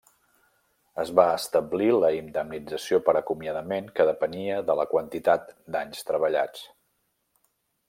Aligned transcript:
Es 1.01 1.09
va 1.19 1.25
establir 1.39 1.89
la 2.03 2.09
indemnització 2.19 2.99
per 3.09 3.15
acomiadament 3.21 3.93
que 4.01 4.09
depenia 4.11 4.57
de 4.71 4.77
la 4.81 4.89
quantitat 4.95 5.47
d'anys 5.77 6.05
treballats. 6.11 6.65